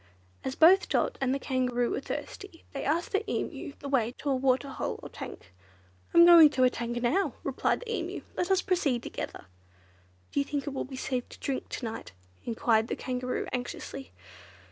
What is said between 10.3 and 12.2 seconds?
"Do you think it will be safe to drink to night;"